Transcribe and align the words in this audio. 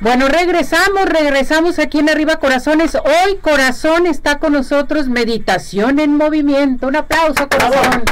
Bueno, 0.00 0.28
regresamos, 0.28 1.04
regresamos 1.06 1.78
aquí 1.78 1.98
en 1.98 2.08
Arriba 2.08 2.36
Corazones. 2.36 2.94
Hoy 2.94 3.36
Corazón 3.42 4.06
está 4.06 4.38
con 4.38 4.52
nosotros, 4.54 5.08
Meditación 5.08 5.98
en 6.00 6.16
Movimiento. 6.16 6.88
Un 6.88 6.96
aplauso, 6.96 7.48
Corazón. 7.48 8.02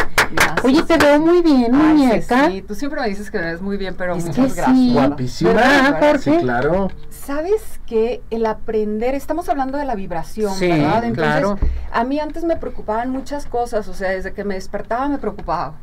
Oye, 0.62 0.82
te 0.82 0.98
veo 0.98 1.18
muy 1.18 1.40
bien, 1.42 1.72
muñeca. 1.74 2.48
Sí, 2.50 2.62
tú 2.62 2.74
siempre 2.74 3.00
me 3.00 3.08
dices 3.08 3.30
que 3.30 3.38
me 3.38 3.46
ves 3.52 3.62
muy 3.62 3.76
bien, 3.78 3.94
pero 3.96 4.16
Es 4.16 4.24
muchas 4.26 4.52
que 4.52 4.60
gracias. 4.60 4.76
sí. 4.76 4.92
Guapísima. 4.92 5.50
¿Verdad, 5.52 5.98
Jorge? 6.00 6.18
Sí, 6.30 6.36
claro. 6.42 6.90
¿Sabes 7.10 7.62
que 7.86 8.20
El 8.30 8.44
aprender, 8.46 9.14
estamos 9.14 9.48
hablando 9.48 9.78
de 9.78 9.84
la 9.86 9.94
vibración, 9.94 10.54
Sí, 10.54 10.68
¿verdad? 10.68 11.04
Entonces, 11.04 11.14
claro. 11.40 11.58
a 11.92 12.04
mí 12.04 12.20
antes 12.20 12.44
me 12.44 12.56
preocupaban 12.56 13.10
muchas 13.10 13.46
cosas, 13.46 13.88
o 13.88 13.94
sea, 13.94 14.10
desde 14.10 14.32
que 14.34 14.44
me 14.44 14.54
despertaba 14.54 15.08
me 15.08 15.18
preocupaba. 15.18 15.74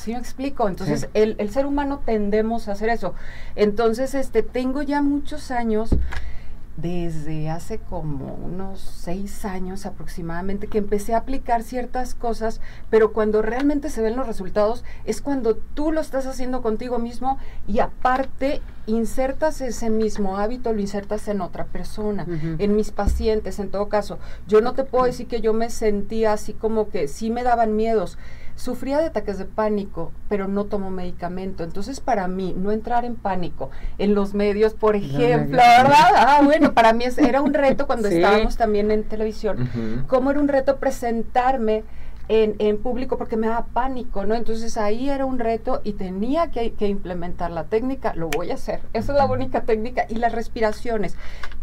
¿Sí 0.00 0.12
me 0.12 0.18
explico? 0.18 0.66
Entonces, 0.66 1.00
Sí. 1.02 1.06
el, 1.14 1.36
el 1.38 1.50
ser 1.50 1.66
humano 1.66 2.00
tendemos 2.04 2.68
a 2.68 2.72
hacer 2.72 2.88
eso. 2.88 3.14
Entonces, 3.54 4.14
este, 4.14 4.42
tengo 4.42 4.80
ya 4.82 5.02
muchos 5.02 5.50
años, 5.50 5.90
desde 6.76 7.50
hace 7.50 7.78
como 7.78 8.32
unos 8.36 8.80
seis 8.80 9.44
años 9.44 9.84
aproximadamente, 9.84 10.66
que 10.68 10.78
empecé 10.78 11.12
a 11.12 11.18
aplicar 11.18 11.62
ciertas 11.62 12.14
cosas, 12.14 12.62
pero 12.88 13.12
cuando 13.12 13.42
realmente 13.42 13.90
se 13.90 14.00
ven 14.00 14.16
los 14.16 14.26
resultados 14.26 14.82
es 15.04 15.20
cuando 15.20 15.56
tú 15.56 15.92
lo 15.92 16.00
estás 16.00 16.24
haciendo 16.26 16.62
contigo 16.62 16.98
mismo 16.98 17.36
y 17.68 17.80
aparte 17.80 18.62
insertas 18.86 19.60
ese 19.60 19.90
mismo 19.90 20.38
hábito, 20.38 20.72
lo 20.72 20.80
insertas 20.80 21.28
en 21.28 21.42
otra 21.42 21.66
persona, 21.66 22.26
en 22.58 22.74
mis 22.74 22.90
pacientes, 22.92 23.58
en 23.58 23.70
todo 23.70 23.90
caso. 23.90 24.18
Yo 24.48 24.62
no 24.62 24.72
te 24.72 24.84
puedo 24.84 25.04
decir 25.04 25.26
que 25.26 25.42
yo 25.42 25.52
me 25.52 25.68
sentía 25.68 26.32
así 26.32 26.54
como 26.54 26.88
que 26.88 27.08
sí 27.08 27.28
me 27.30 27.42
daban 27.42 27.76
miedos. 27.76 28.16
Sufría 28.60 28.98
de 28.98 29.06
ataques 29.06 29.38
de 29.38 29.46
pánico, 29.46 30.12
pero 30.28 30.46
no 30.46 30.64
tomo 30.66 30.90
medicamento. 30.90 31.64
Entonces, 31.64 31.98
para 32.00 32.28
mí, 32.28 32.54
no 32.54 32.72
entrar 32.72 33.06
en 33.06 33.16
pánico 33.16 33.70
en 33.96 34.14
los 34.14 34.34
medios, 34.34 34.74
por 34.74 34.96
ejemplo. 34.96 35.56
¿verdad? 35.56 36.10
Ah, 36.14 36.40
bueno, 36.44 36.74
para 36.74 36.92
mí 36.92 37.04
es- 37.04 37.16
era 37.16 37.40
un 37.40 37.54
reto 37.54 37.86
cuando 37.86 38.08
Sí. 38.10 38.16
estábamos 38.16 38.58
también 38.58 38.90
en 38.90 39.04
televisión. 39.04 40.04
Cómo 40.08 40.30
era 40.30 40.40
un 40.40 40.48
reto 40.48 40.76
presentarme 40.76 41.84
en, 42.28 42.54
en 42.58 42.76
público 42.82 43.16
porque 43.16 43.38
me 43.38 43.46
daba 43.46 43.64
pánico, 43.72 44.26
¿no? 44.26 44.34
Entonces 44.34 44.76
ahí 44.76 45.08
era 45.08 45.24
un 45.24 45.38
reto 45.38 45.80
y 45.82 45.94
tenía 45.94 46.50
que, 46.50 46.74
que 46.74 46.86
implementar 46.86 47.50
la 47.50 47.64
técnica, 47.64 48.12
lo 48.14 48.28
voy 48.28 48.50
a 48.50 48.54
hacer, 48.54 48.80
esa 48.92 49.12
es 49.12 49.18
la 49.18 49.24
única 49.24 49.62
técnica, 49.62 50.04
y 50.08 50.16
las 50.16 50.32
respiraciones. 50.32 51.16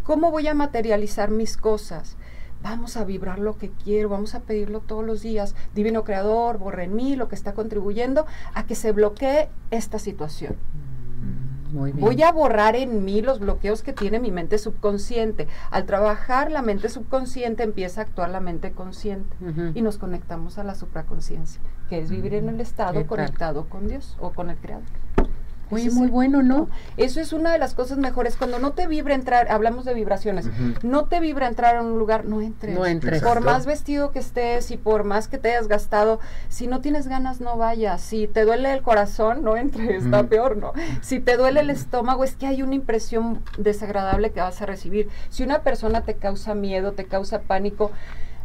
¿Cómo 0.03 0.31
voy 0.31 0.47
a 0.47 0.53
materializar 0.55 1.29
mis 1.29 1.57
cosas? 1.57 2.17
Vamos 2.61 2.97
a 2.97 3.05
vibrar 3.05 3.39
lo 3.39 3.57
que 3.57 3.69
quiero, 3.69 4.09
vamos 4.09 4.35
a 4.35 4.41
pedirlo 4.41 4.79
todos 4.81 5.05
los 5.05 5.21
días. 5.21 5.55
Divino 5.73 6.03
Creador, 6.03 6.57
borre 6.57 6.85
en 6.85 6.95
mí 6.95 7.15
lo 7.15 7.27
que 7.27 7.35
está 7.35 7.53
contribuyendo 7.53 8.25
a 8.53 8.65
que 8.65 8.75
se 8.75 8.91
bloquee 8.91 9.49
esta 9.71 9.99
situación. 9.99 10.55
Muy 11.71 11.91
bien. 11.91 12.05
Voy 12.05 12.21
a 12.23 12.31
borrar 12.31 12.75
en 12.75 13.03
mí 13.03 13.21
los 13.21 13.39
bloqueos 13.39 13.83
que 13.83 13.93
tiene 13.93 14.19
mi 14.19 14.31
mente 14.31 14.57
subconsciente. 14.57 15.47
Al 15.69 15.85
trabajar 15.85 16.51
la 16.51 16.61
mente 16.61 16.89
subconsciente 16.89 17.63
empieza 17.63 18.01
a 18.01 18.03
actuar 18.05 18.29
la 18.29 18.39
mente 18.39 18.71
consciente 18.71 19.35
y 19.73 19.81
nos 19.81 19.97
conectamos 19.97 20.57
a 20.57 20.63
la 20.63 20.75
supraconsciencia, 20.75 21.61
que 21.89 21.99
es 21.99 22.09
vivir 22.09 22.33
en 22.35 22.49
el 22.49 22.57
¿Qué 22.57 22.63
estado 22.63 23.05
conectado 23.05 23.67
con 23.69 23.87
Dios 23.87 24.17
o 24.19 24.31
con 24.31 24.49
el 24.49 24.57
Creador. 24.57 24.85
Oye, 25.69 25.83
Ese 25.83 25.89
es 25.89 25.95
muy 25.95 26.07
bueno, 26.07 26.43
¿no? 26.43 26.69
Eso 26.95 27.19
es 27.19 27.33
una 27.33 27.51
de 27.51 27.59
las 27.59 27.73
cosas 27.73 27.97
mejores. 27.97 28.37
Cuando 28.37 28.59
no 28.59 28.71
te 28.71 28.87
vibra 28.87 29.15
entrar, 29.15 29.51
hablamos 29.51 29.85
de 29.85 29.93
vibraciones, 29.93 30.47
no 30.81 31.05
te 31.05 31.19
vibra 31.19 31.47
entrar 31.47 31.75
a 31.75 31.81
un 31.81 31.99
lugar, 31.99 32.25
no 32.25 32.41
entres. 32.41 32.73
No 32.73 32.85
entres. 32.85 33.21
Por 33.21 33.37
Exacto. 33.37 33.49
más 33.49 33.65
vestido 33.65 34.11
que 34.11 34.19
estés 34.19 34.71
y 34.71 34.77
por 34.77 35.03
más 35.03 35.27
que 35.27 35.37
te 35.37 35.49
hayas 35.49 35.67
gastado, 35.67 36.19
si 36.47 36.67
no 36.67 36.79
tienes 36.81 37.07
ganas, 37.07 37.41
no 37.41 37.57
vayas. 37.57 38.01
Si 38.01 38.27
te 38.27 38.45
duele 38.45 38.71
el 38.73 38.81
corazón, 38.81 39.43
no 39.43 39.57
entres, 39.57 40.03
está 40.05 40.23
peor, 40.23 40.57
¿no? 40.57 40.73
Si 41.01 41.19
te 41.19 41.37
duele 41.37 41.59
el 41.59 41.69
estómago, 41.69 42.23
es 42.23 42.35
que 42.35 42.47
hay 42.47 42.61
una 42.61 42.75
impresión 42.75 43.41
desagradable 43.57 44.31
que 44.31 44.39
vas 44.39 44.61
a 44.61 44.65
recibir. 44.65 45.09
Si 45.29 45.43
una 45.43 45.63
persona 45.63 46.01
te 46.01 46.15
causa 46.15 46.55
miedo, 46.55 46.93
te 46.93 47.05
causa 47.05 47.41
pánico, 47.41 47.91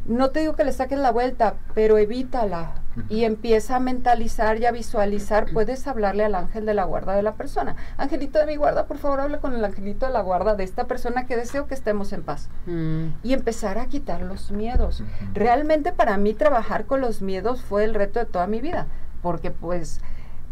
no 0.06 0.30
te 0.30 0.40
digo 0.40 0.56
que 0.56 0.64
le 0.64 0.72
saques 0.72 0.98
la 0.98 1.12
vuelta, 1.12 1.54
pero 1.74 1.98
evítala 1.98 2.81
y 3.08 3.24
empieza 3.24 3.76
a 3.76 3.80
mentalizar 3.80 4.58
y 4.58 4.66
a 4.66 4.72
visualizar. 4.72 5.46
Puedes 5.52 5.86
hablarle 5.86 6.24
al 6.24 6.34
ángel 6.34 6.66
de 6.66 6.74
la 6.74 6.84
guarda 6.84 7.14
de 7.14 7.22
la 7.22 7.34
persona. 7.34 7.76
Angelito 7.96 8.38
de 8.38 8.46
mi 8.46 8.56
guarda, 8.56 8.86
por 8.86 8.98
favor, 8.98 9.20
habla 9.20 9.40
con 9.40 9.54
el 9.54 9.64
angelito 9.64 10.06
de 10.06 10.12
la 10.12 10.20
guarda 10.20 10.54
de 10.54 10.64
esta 10.64 10.86
persona 10.86 11.26
que 11.26 11.36
deseo 11.36 11.66
que 11.66 11.74
estemos 11.74 12.12
en 12.12 12.22
paz. 12.22 12.48
Mm. 12.66 13.08
Y 13.22 13.32
empezar 13.32 13.78
a 13.78 13.86
quitar 13.86 14.22
los 14.22 14.50
miedos. 14.50 15.02
Realmente 15.34 15.92
para 15.92 16.16
mí 16.16 16.34
trabajar 16.34 16.86
con 16.86 17.00
los 17.00 17.22
miedos 17.22 17.62
fue 17.62 17.84
el 17.84 17.94
reto 17.94 18.18
de 18.18 18.26
toda 18.26 18.46
mi 18.46 18.60
vida, 18.60 18.86
porque 19.22 19.50
pues 19.50 20.00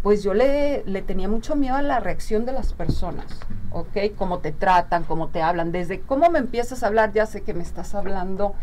pues 0.02 0.22
yo 0.22 0.32
le, 0.32 0.82
le 0.86 1.02
tenía 1.02 1.28
mucho 1.28 1.56
miedo 1.56 1.76
a 1.76 1.82
la 1.82 2.00
reacción 2.00 2.46
de 2.46 2.52
las 2.52 2.72
personas, 2.72 3.26
¿ok? 3.70 4.14
Cómo 4.16 4.38
te 4.38 4.50
tratan, 4.50 5.04
cómo 5.04 5.28
te 5.28 5.42
hablan. 5.42 5.72
Desde 5.72 6.00
cómo 6.00 6.30
me 6.30 6.38
empiezas 6.38 6.82
a 6.82 6.86
hablar, 6.86 7.12
ya 7.12 7.26
sé 7.26 7.42
que 7.42 7.52
me 7.52 7.62
estás 7.62 7.94
hablando 7.94 8.54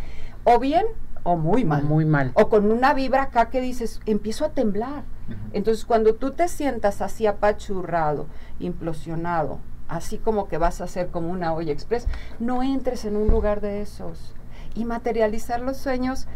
o 0.46 0.60
bien 0.60 0.86
o 1.28 1.36
muy 1.36 1.66
mal. 1.66 1.84
Muy 1.84 2.06
mal. 2.06 2.32
O 2.36 2.48
con 2.48 2.72
una 2.72 2.94
vibra 2.94 3.24
acá 3.24 3.50
que 3.50 3.60
dices, 3.60 4.00
empiezo 4.06 4.46
a 4.46 4.50
temblar. 4.52 5.04
Entonces, 5.52 5.84
cuando 5.84 6.16
tú 6.16 6.32
te 6.32 6.48
sientas 6.48 7.02
así 7.02 7.28
apachurrado, 7.28 8.28
implosionado, 8.60 9.60
así 9.90 10.20
como 10.20 10.48
que 10.48 10.58
vas 10.58 10.80
a 10.80 10.88
ser 10.88 11.10
como 11.10 11.30
una 11.30 11.52
olla 11.52 11.74
express, 11.74 12.08
no 12.40 12.64
entres 12.64 13.04
en 13.04 13.18
un 13.18 13.28
lugar 13.28 13.60
de 13.60 13.82
esos. 13.82 14.36
Y 14.74 14.86
materializar 14.86 15.60
los 15.60 15.76
sueños, 15.76 16.28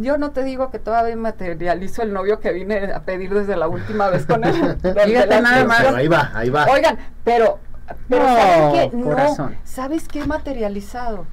yo 0.00 0.18
no 0.18 0.32
te 0.32 0.42
digo 0.42 0.72
que 0.72 0.80
todavía 0.80 1.14
materializo 1.14 2.02
el 2.02 2.12
novio 2.12 2.40
que 2.40 2.52
vine 2.52 2.92
a 2.92 3.04
pedir 3.04 3.32
desde 3.32 3.54
la 3.56 3.68
última 3.68 4.08
vez 4.08 4.26
con 4.26 4.42
él. 4.42 4.54
Fíjate 4.82 5.40
nada 5.40 5.64
más. 5.64 5.84
Pero 5.84 5.96
ahí 5.96 6.08
va, 6.08 6.32
ahí 6.34 6.50
va. 6.50 6.66
Oigan, 6.68 6.98
pero, 7.22 7.60
pero 8.08 8.24
No, 8.24 8.34
¿saben 8.34 8.90
qué? 8.90 8.96
No. 8.96 9.50
¿sabes 9.62 10.08
qué 10.08 10.22
he 10.22 10.26
materializado? 10.26 11.26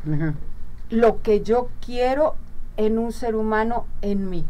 Lo 0.91 1.23
que 1.23 1.41
yo 1.41 1.69
quiero 1.83 2.35
en 2.79 2.97
un 2.97 3.11
ser 3.11 3.35
humano 3.35 3.85
en 4.01 4.29
mí. 4.29 4.45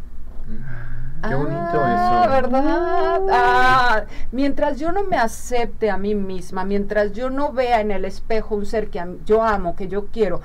Qué 1.28 1.36
bonito 1.36 1.56
Ah, 1.84 2.22
eso. 2.24 2.32
¿verdad? 2.32 3.22
Ah, 3.32 4.04
mientras 4.32 4.80
yo 4.80 4.92
no 4.92 5.04
me 5.04 5.18
acepte 5.18 5.90
a 5.90 5.98
mí 5.98 6.16
misma, 6.16 6.64
mientras 6.64 7.12
yo 7.12 7.30
no 7.30 7.52
vea 7.52 7.82
en 7.82 7.92
el 7.92 8.06
espejo 8.06 8.56
un 8.56 8.66
ser 8.66 8.90
que 8.90 9.04
yo 9.26 9.44
amo, 9.44 9.76
que 9.76 9.88
yo 9.88 10.08
quiero, 10.08 10.42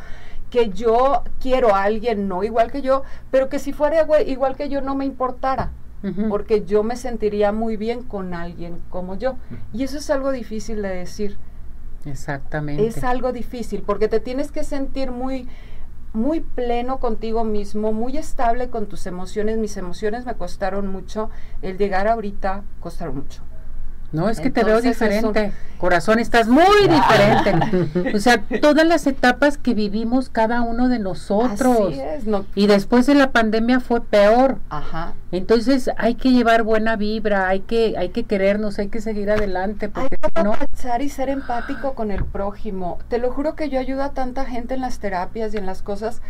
que 0.50 0.70
yo 0.70 1.22
quiero 1.40 1.74
a 1.74 1.82
alguien 1.84 2.26
no 2.26 2.42
igual 2.42 2.72
que 2.72 2.80
yo, 2.82 3.02
pero 3.30 3.48
que 3.48 3.58
si 3.58 3.72
fuera 3.72 4.04
igual, 4.26 4.56
que 4.56 4.68
yo 4.68 4.80
no 4.80 4.94
me 4.94 5.04
importara, 5.04 5.70
porque 6.28 6.64
yo 6.64 6.82
me 6.82 6.96
sentiría 6.96 7.52
muy 7.52 7.76
bien 7.76 8.02
con 8.02 8.34
alguien 8.34 8.80
como 8.90 9.14
yo. 9.14 9.36
Y 9.72 9.84
eso 9.84 9.98
es 9.98 10.10
algo 10.10 10.32
difícil 10.32 10.82
de 10.82 10.88
decir. 10.88 11.38
Exactamente. 12.04 12.86
Es 12.86 13.04
algo 13.04 13.32
difícil 13.32 13.82
porque 13.82 14.08
te 14.08 14.20
tienes 14.20 14.50
que 14.52 14.64
sentir 14.64 15.10
muy 15.10 15.48
muy 16.14 16.40
pleno 16.40 17.00
contigo 17.00 17.44
mismo, 17.44 17.92
muy 17.92 18.16
estable 18.16 18.70
con 18.70 18.86
tus 18.86 19.06
emociones. 19.06 19.58
Mis 19.58 19.76
emociones 19.76 20.24
me 20.24 20.34
costaron 20.34 20.86
mucho. 20.86 21.28
El 21.60 21.76
llegar 21.76 22.08
ahorita 22.08 22.62
costaron 22.80 23.16
mucho. 23.16 23.42
No, 24.14 24.28
es 24.30 24.40
que 24.40 24.50
te 24.50 24.64
veo 24.64 24.78
eso- 24.78 24.88
diferente. 24.88 25.52
Corazón, 25.78 26.18
estás 26.18 26.46
muy 26.48 26.64
diferente. 26.88 28.14
O 28.16 28.18
sea, 28.20 28.40
todas 28.62 28.86
las 28.86 29.06
etapas 29.06 29.58
que 29.58 29.74
vivimos 29.74 30.30
cada 30.30 30.62
uno 30.62 30.88
de 30.88 30.98
nosotros. 30.98 31.90
Así 31.90 32.00
es, 32.00 32.26
no, 32.26 32.46
Y 32.54 32.66
después 32.68 33.06
de 33.06 33.14
la 33.14 33.32
pandemia 33.32 33.80
fue 33.80 34.00
peor. 34.00 34.58
ajá. 34.70 35.12
Entonces 35.32 35.90
hay 35.96 36.14
que 36.14 36.30
llevar 36.30 36.62
buena 36.62 36.94
vibra, 36.94 37.48
hay 37.48 37.58
que, 37.60 37.96
hay 37.98 38.10
que 38.10 38.22
querernos, 38.22 38.78
hay 38.78 38.86
que 38.86 39.00
seguir 39.00 39.32
adelante, 39.32 39.86
Hay 39.86 39.90
porque 39.90 40.16
que 40.16 40.28
si 40.36 40.44
no, 40.44 40.52
pensar 40.52 41.02
y 41.02 41.08
ser 41.08 41.28
empático 41.28 41.94
con 41.94 42.12
el 42.12 42.24
prójimo. 42.24 42.98
Te 43.08 43.18
lo 43.18 43.32
juro 43.32 43.56
que 43.56 43.68
yo 43.68 43.80
ayudo 43.80 44.04
a 44.04 44.10
tanta 44.12 44.44
gente 44.44 44.74
en 44.74 44.80
las 44.80 45.00
terapias 45.00 45.52
y 45.52 45.56
en 45.56 45.66
las 45.66 45.82
cosas 45.82 46.22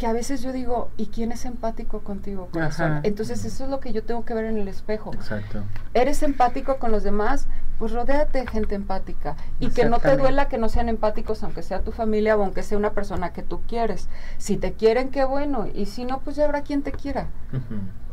que 0.00 0.06
a 0.06 0.14
veces 0.14 0.40
yo 0.40 0.50
digo, 0.50 0.88
¿y 0.96 1.08
quién 1.08 1.30
es 1.30 1.44
empático 1.44 2.00
contigo, 2.00 2.48
corazón? 2.50 2.90
Ajá. 2.90 3.00
Entonces 3.04 3.44
eso 3.44 3.64
es 3.64 3.70
lo 3.70 3.80
que 3.80 3.92
yo 3.92 4.02
tengo 4.02 4.24
que 4.24 4.32
ver 4.32 4.46
en 4.46 4.56
el 4.56 4.66
espejo. 4.66 5.12
Exacto. 5.12 5.62
¿Eres 5.92 6.22
empático 6.22 6.78
con 6.78 6.90
los 6.90 7.02
demás? 7.02 7.48
Pues 7.78 7.92
rodéate 7.92 8.38
de 8.38 8.46
gente 8.46 8.74
empática. 8.74 9.36
Y 9.58 9.68
que 9.68 9.84
no 9.84 9.98
te 9.98 10.16
duela 10.16 10.48
que 10.48 10.56
no 10.56 10.70
sean 10.70 10.88
empáticos, 10.88 11.42
aunque 11.42 11.62
sea 11.62 11.82
tu 11.82 11.92
familia 11.92 12.34
o 12.38 12.42
aunque 12.42 12.62
sea 12.62 12.78
una 12.78 12.92
persona 12.92 13.34
que 13.34 13.42
tú 13.42 13.60
quieres. 13.68 14.08
Si 14.38 14.56
te 14.56 14.72
quieren, 14.72 15.10
qué 15.10 15.24
bueno. 15.24 15.66
Y 15.74 15.84
si 15.84 16.06
no, 16.06 16.20
pues 16.20 16.34
ya 16.34 16.46
habrá 16.46 16.62
quien 16.62 16.82
te 16.82 16.92
quiera. 16.92 17.26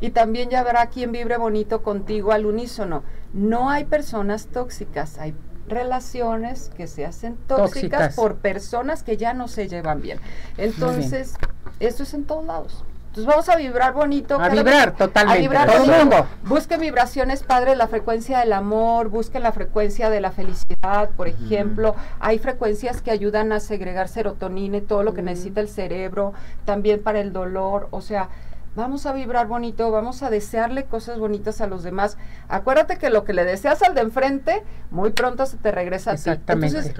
Y 0.02 0.10
también 0.10 0.50
ya 0.50 0.60
habrá 0.60 0.88
quien 0.88 1.14
vibre 1.14 1.38
bonito 1.38 1.84
contigo 1.84 2.34
al 2.34 2.46
unísono. 2.46 3.04
No 3.32 3.70
hay 3.70 3.86
personas 3.86 4.48
tóxicas, 4.48 5.20
hay 5.20 5.34
relaciones 5.70 6.70
que 6.76 6.88
se 6.88 7.06
hacen 7.06 7.36
tóxicas, 7.48 7.72
Tóxicas. 7.72 8.16
por 8.16 8.36
personas 8.38 9.04
que 9.04 9.18
ya 9.18 9.34
no 9.34 9.48
se 9.48 9.68
llevan 9.68 10.02
bien. 10.02 10.20
Entonces, 10.58 11.36
eso 11.80 12.04
es 12.04 12.14
en 12.14 12.26
todos 12.26 12.46
lados. 12.46 12.84
Entonces 13.08 13.26
vamos 13.34 13.50
a 13.50 13.56
vibrar 13.56 13.94
bonito. 13.94 14.40
A 14.40 14.50
vibrar 14.50 14.90
vez- 14.90 14.98
totalmente, 14.98 15.40
A 15.40 15.42
vibrar 15.42 15.68
todo 15.72 15.84
el 15.92 16.00
mundo. 16.00 16.28
Busque 16.44 16.78
vibraciones, 16.78 17.42
padre, 17.42 17.76
la 17.76 17.88
frecuencia 17.88 18.38
del 18.40 18.54
amor, 18.54 19.10
busque 19.10 19.40
la 19.40 19.52
frecuencia 19.52 20.12
de 20.12 20.22
la 20.22 20.30
felicidad, 20.32 21.10
por 21.18 21.28
ejemplo. 21.28 21.96
Hay 22.20 22.38
frecuencias 22.38 23.02
que 23.02 23.10
ayudan 23.10 23.52
a 23.54 23.60
segregar 23.60 24.08
serotonina 24.08 24.78
y 24.78 24.82
todo 24.82 25.02
lo 25.02 25.16
que 25.16 25.24
necesita 25.24 25.62
el 25.62 25.68
cerebro, 25.70 26.34
también 26.66 27.02
para 27.02 27.20
el 27.20 27.34
dolor. 27.34 27.88
O 27.90 28.02
sea, 28.02 28.30
vamos 28.76 29.08
a 29.08 29.14
vibrar 29.14 29.48
bonito, 29.48 29.90
vamos 29.90 30.22
a 30.22 30.30
desearle 30.30 30.84
cosas 30.84 31.18
bonitas 31.18 31.60
a 31.62 31.66
los 31.66 31.82
demás. 31.82 32.20
Acuérdate 32.50 32.98
que 32.98 33.10
lo 33.10 33.24
que 33.24 33.34
le 33.34 33.46
deseas 33.46 33.82
al 33.82 33.96
de 33.96 34.02
enfrente, 34.02 34.64
muy 34.92 35.10
pronto 35.10 35.48
se 35.48 35.58
te 35.58 35.72
regresa 35.72 36.12
a 36.12 36.14
ti. 36.14 36.20
Exactamente. 36.20 36.78
Entonces. 36.78 36.94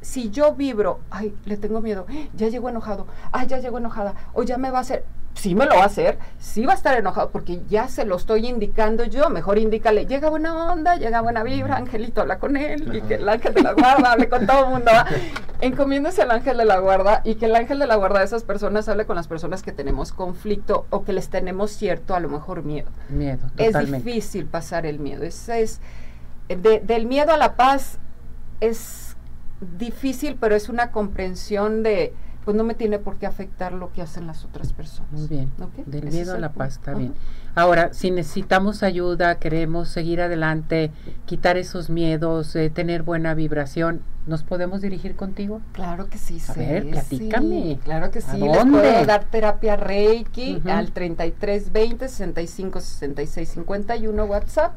Si 0.00 0.30
yo 0.30 0.54
vibro, 0.54 1.00
ay, 1.10 1.34
le 1.44 1.56
tengo 1.56 1.80
miedo, 1.80 2.06
ya 2.34 2.48
llegó 2.48 2.68
enojado, 2.68 3.06
ay, 3.32 3.46
ya 3.46 3.58
llegó 3.58 3.78
enojada, 3.78 4.14
o 4.32 4.42
ya 4.42 4.58
me 4.58 4.70
va 4.70 4.78
a 4.78 4.82
hacer, 4.82 5.04
sí 5.38 5.54
me 5.54 5.66
lo 5.66 5.76
va 5.76 5.82
a 5.82 5.86
hacer, 5.86 6.18
sí 6.38 6.66
va 6.66 6.72
a 6.72 6.76
estar 6.76 6.98
enojado 6.98 7.30
porque 7.30 7.60
ya 7.68 7.88
se 7.88 8.04
lo 8.04 8.16
estoy 8.16 8.46
indicando 8.46 9.04
yo, 9.04 9.30
mejor 9.30 9.58
indícale, 9.58 10.06
llega 10.06 10.28
buena 10.28 10.72
onda, 10.72 10.96
llega 10.96 11.20
buena 11.20 11.42
vibra, 11.42 11.76
Angelito 11.76 12.20
habla 12.20 12.38
con 12.38 12.56
él 12.56 12.94
y 12.94 13.02
que 13.02 13.14
el 13.14 13.28
ángel 13.28 13.54
de 13.54 13.62
la 13.62 13.72
guarda 13.72 14.12
hable 14.12 14.28
con 14.28 14.46
todo 14.46 14.64
el 14.64 14.70
mundo, 14.70 14.90
encomiéndese 15.60 16.22
al 16.22 16.32
ángel 16.32 16.56
de 16.56 16.64
la 16.64 16.78
guarda 16.78 17.20
y 17.24 17.36
que 17.36 17.46
el 17.46 17.54
ángel 17.54 17.78
de 17.78 17.86
la 17.86 17.96
guarda 17.96 18.18
de 18.18 18.24
esas 18.24 18.42
personas 18.42 18.88
hable 18.88 19.06
con 19.06 19.16
las 19.16 19.28
personas 19.28 19.62
que 19.62 19.72
tenemos 19.72 20.12
conflicto 20.12 20.86
o 20.90 21.04
que 21.04 21.12
les 21.12 21.28
tenemos 21.28 21.70
cierto, 21.70 22.14
a 22.14 22.20
lo 22.20 22.28
mejor 22.28 22.64
miedo. 22.64 22.90
Miedo, 23.08 23.46
totalmente. 23.56 23.98
Es 23.98 24.04
difícil 24.04 24.46
pasar 24.46 24.86
el 24.86 24.98
miedo, 24.98 25.24
es, 25.24 25.48
es 25.48 25.80
del 26.48 27.06
miedo 27.06 27.32
a 27.32 27.36
la 27.36 27.56
paz 27.56 27.98
es 28.60 29.07
difícil, 29.78 30.36
pero 30.40 30.54
es 30.54 30.68
una 30.68 30.90
comprensión 30.90 31.82
de, 31.82 32.12
pues 32.44 32.56
no 32.56 32.64
me 32.64 32.74
tiene 32.74 32.98
por 32.98 33.16
qué 33.16 33.26
afectar 33.26 33.72
lo 33.72 33.92
que 33.92 34.02
hacen 34.02 34.26
las 34.26 34.44
otras 34.44 34.72
personas. 34.72 35.12
Muy 35.12 35.26
bien. 35.26 35.52
Del 35.86 36.10
miedo 36.10 36.34
a 36.34 36.38
la 36.38 36.52
paz, 36.52 36.74
está 36.74 36.94
bien. 36.94 37.14
Ahora, 37.54 37.92
si 37.92 38.10
necesitamos 38.10 38.82
ayuda, 38.82 39.34
queremos 39.36 39.88
seguir 39.88 40.20
adelante, 40.20 40.92
quitar 41.26 41.56
esos 41.56 41.90
miedos, 41.90 42.54
eh, 42.56 42.70
tener 42.70 43.02
buena 43.02 43.34
vibración, 43.34 44.02
¿nos 44.26 44.44
podemos 44.44 44.80
dirigir 44.80 45.16
contigo? 45.16 45.60
Claro 45.72 46.08
que 46.08 46.18
sí. 46.18 46.40
A 46.48 46.52
ver, 46.54 46.88
platícame. 46.88 47.80
claro 47.82 48.10
que 48.10 48.20
sí. 48.20 48.38
Les 48.38 48.64
puedo 48.64 49.04
dar 49.04 49.24
terapia 49.24 49.76
Reiki 49.76 50.62
al 50.66 50.92
3320 50.92 52.08
65 52.08 52.80
66 52.80 53.48
51 53.48 54.24
WhatsApp 54.24 54.76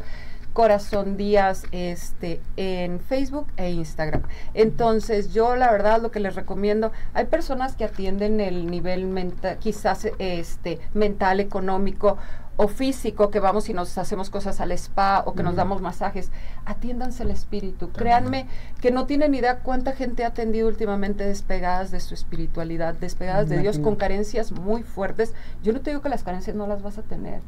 Corazón 0.54 1.18
Díaz 1.18 1.64
este, 1.72 2.42
en 2.58 3.00
Facebook 3.00 3.48
e 3.58 3.72
Instagram. 3.72 4.24
Entonces, 4.54 5.34
yo 5.34 5.56
la 5.56 5.72
verdad 5.72 6.02
lo 6.02 6.12
que 6.12 6.20
les 6.20 6.36
recomiendo, 6.36 6.92
hay 7.14 7.26
personas 7.26 7.76
que 7.76 7.86
atienden 7.86 8.40
el 8.40 8.68
nivel 8.68 9.08
mental, 9.08 9.58
quizás 9.60 10.08
este, 10.20 10.80
mental, 10.94 11.40
económico 11.40 12.18
o 12.58 12.68
físico, 12.68 13.32
que 13.32 13.40
vamos 13.40 13.70
y 13.70 13.74
nos 13.74 13.98
hacemos 13.98 14.30
cosas 14.30 14.60
al 14.60 14.72
spa 14.74 15.24
o 15.26 15.34
que 15.34 15.42
nos 15.42 15.56
damos 15.56 15.82
masajes, 15.82 16.32
atiéndanse 16.66 17.24
el 17.24 17.32
espíritu. 17.32 17.90
Créanme 17.92 18.46
que 18.82 18.92
no 18.92 19.06
tienen 19.06 19.34
idea 19.34 19.60
cuánta 19.60 19.94
gente 19.94 20.26
ha 20.26 20.28
atendido 20.28 20.68
últimamente 20.68 21.26
despegadas 21.26 21.92
de 21.92 22.00
su 22.02 22.14
espiritualidad, 22.14 22.94
despegadas 22.94 23.50
de 23.50 23.58
Dios 23.58 23.80
con 23.80 23.96
carencias 23.96 24.52
muy 24.52 24.84
fuertes. 24.84 25.34
Yo 25.64 25.74
no 25.74 25.80
te 25.80 25.92
digo 25.92 26.02
que 26.02 26.10
las 26.10 26.24
carencias 26.24 26.56
no 26.56 26.68
las 26.68 26.84
vas 26.84 26.98
a 26.98 27.04
tener 27.04 27.42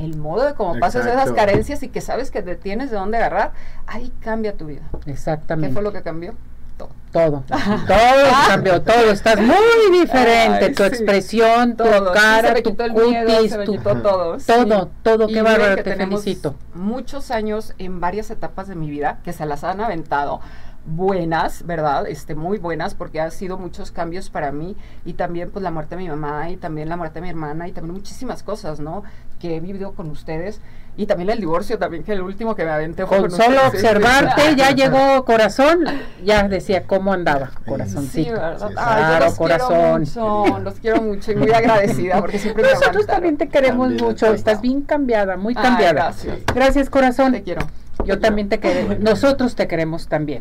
el 0.00 0.16
modo 0.16 0.46
de 0.46 0.54
cómo 0.54 0.78
pasas 0.78 1.06
esas 1.06 1.32
carencias 1.32 1.82
y 1.82 1.88
que 1.88 2.00
sabes 2.00 2.30
que 2.30 2.42
te 2.42 2.56
tienes 2.56 2.90
de 2.90 2.96
dónde 2.96 3.18
agarrar, 3.18 3.52
ahí 3.86 4.12
cambia 4.20 4.56
tu 4.56 4.66
vida. 4.66 4.82
Exactamente. 5.06 5.68
¿Qué 5.68 5.74
fue 5.74 5.82
lo 5.82 5.92
que 5.92 6.02
cambió? 6.02 6.34
Todo. 6.76 6.88
Todo, 7.12 7.44
todo 7.86 8.30
cambió, 8.48 8.82
todo. 8.82 9.10
Estás 9.10 9.38
muy 9.38 10.00
diferente. 10.00 10.70
tu 10.70 10.84
expresión, 10.84 11.76
tu 11.76 11.84
cara, 12.14 12.54
tu 12.62 12.74
cutis, 12.76 13.56
tu, 13.64 13.76
todo. 13.78 14.38
Todo, 14.38 14.90
todo. 15.02 15.26
Qué 15.26 15.42
bárbaro, 15.42 15.82
te 15.82 15.96
felicito. 15.96 16.54
Muchos 16.72 17.30
años 17.30 17.74
en 17.78 18.00
varias 18.00 18.30
etapas 18.30 18.68
de 18.68 18.76
mi 18.76 18.88
vida 18.88 19.18
que 19.24 19.32
se 19.32 19.44
las 19.44 19.64
han 19.64 19.80
aventado 19.80 20.40
buenas, 20.86 21.66
¿verdad? 21.66 22.06
Este, 22.06 22.34
muy 22.34 22.58
buenas, 22.58 22.94
porque 22.94 23.20
ha 23.20 23.30
sido 23.30 23.58
muchos 23.58 23.90
cambios 23.90 24.30
para 24.30 24.52
mí 24.52 24.76
y 25.04 25.14
también 25.14 25.50
pues 25.50 25.62
la 25.62 25.70
muerte 25.70 25.96
de 25.96 26.02
mi 26.02 26.08
mamá 26.08 26.50
y 26.50 26.56
también 26.56 26.88
la 26.88 26.96
muerte 26.96 27.14
de 27.14 27.22
mi 27.22 27.28
hermana 27.28 27.68
y 27.68 27.72
también 27.72 27.94
muchísimas 27.94 28.42
cosas, 28.42 28.80
¿no? 28.80 29.02
Que 29.38 29.56
he 29.56 29.60
vivido 29.60 29.92
con 29.92 30.10
ustedes 30.10 30.60
y 30.96 31.06
también 31.06 31.30
el 31.30 31.40
divorcio 31.40 31.78
también, 31.78 32.02
que 32.02 32.12
el 32.12 32.20
último 32.20 32.54
que 32.54 32.64
me 32.64 32.72
aventé 32.72 33.06
fue 33.06 33.20
con, 33.20 33.30
solo 33.30 33.66
observarte, 33.68 34.54
ya 34.56 34.70
llegó 34.74 35.24
corazón, 35.24 35.84
ya 36.24 36.46
decía 36.48 36.86
cómo 36.86 37.12
andaba, 37.12 37.52
corazoncito. 37.66 38.28
Sí, 38.28 38.30
¿verdad? 38.30 38.70
Ay, 38.76 39.24
los 39.24 39.34
corazón. 39.34 40.04
Quiero 40.04 40.38
mucho, 40.44 40.58
los 40.58 40.74
quiero 40.74 41.02
mucho 41.02 41.32
y 41.32 41.36
muy 41.36 41.50
agradecida 41.54 42.20
porque 42.20 42.38
siempre 42.38 42.64
Nosotros 42.64 43.06
también 43.06 43.36
te 43.36 43.48
queremos 43.48 43.92
mucho, 43.92 44.26
estás 44.34 44.60
bien 44.60 44.82
cambiada, 44.82 45.36
muy 45.36 45.54
cambiada. 45.54 45.92
gracias. 45.92 46.38
Gracias, 46.52 46.90
corazón. 46.90 47.32
Te 47.32 47.42
quiero. 47.42 47.66
Yo 48.04 48.18
también 48.18 48.48
te 48.48 48.60
queremos, 48.60 48.98
nosotros 48.98 49.54
te 49.54 49.66
queremos 49.68 50.08
también. 50.08 50.38